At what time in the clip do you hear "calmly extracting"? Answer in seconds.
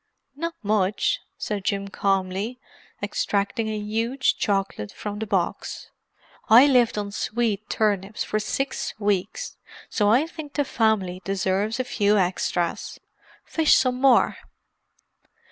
1.89-3.69